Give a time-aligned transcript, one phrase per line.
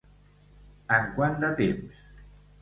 [0.95, 2.01] En quant de temps?